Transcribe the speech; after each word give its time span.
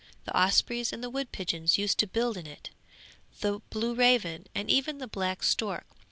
The 0.25 0.35
ospreys 0.35 0.91
and 0.91 1.03
the 1.03 1.11
wood 1.11 1.31
pigeons 1.31 1.77
used 1.77 1.99
to 1.99 2.07
build 2.07 2.35
in 2.35 2.47
it, 2.47 2.71
the 3.41 3.59
blue 3.69 3.93
raven 3.93 4.47
and 4.55 4.67
even 4.67 4.97
the 4.97 5.05
black 5.07 5.43
stork! 5.43 5.85